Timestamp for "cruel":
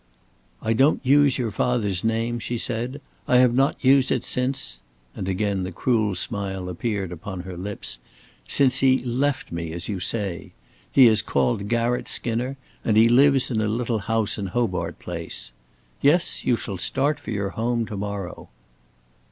5.71-6.15